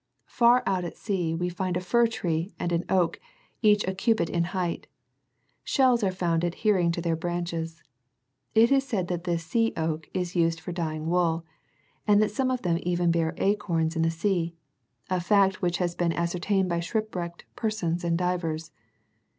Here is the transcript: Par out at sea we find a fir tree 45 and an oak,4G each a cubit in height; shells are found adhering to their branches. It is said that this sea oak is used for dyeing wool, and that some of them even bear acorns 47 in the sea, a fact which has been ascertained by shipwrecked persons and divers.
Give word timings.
Par 0.39 0.63
out 0.65 0.83
at 0.83 0.97
sea 0.97 1.35
we 1.35 1.47
find 1.47 1.77
a 1.77 1.79
fir 1.79 2.07
tree 2.07 2.53
45 2.57 2.57
and 2.59 2.71
an 2.71 2.85
oak,4G 2.89 3.21
each 3.61 3.87
a 3.87 3.93
cubit 3.93 4.31
in 4.31 4.45
height; 4.45 4.87
shells 5.63 6.01
are 6.03 6.11
found 6.11 6.43
adhering 6.43 6.91
to 6.93 7.01
their 7.01 7.15
branches. 7.15 7.83
It 8.55 8.71
is 8.71 8.83
said 8.83 9.09
that 9.09 9.25
this 9.25 9.45
sea 9.45 9.73
oak 9.77 10.09
is 10.11 10.35
used 10.35 10.59
for 10.59 10.71
dyeing 10.71 11.05
wool, 11.05 11.45
and 12.07 12.19
that 12.19 12.31
some 12.31 12.49
of 12.49 12.63
them 12.63 12.79
even 12.81 13.11
bear 13.11 13.35
acorns 13.37 13.93
47 13.93 13.99
in 13.99 14.01
the 14.01 14.09
sea, 14.09 14.55
a 15.11 15.21
fact 15.21 15.61
which 15.61 15.77
has 15.77 15.93
been 15.93 16.13
ascertained 16.13 16.67
by 16.67 16.79
shipwrecked 16.79 17.45
persons 17.55 18.03
and 18.03 18.17
divers. 18.17 18.71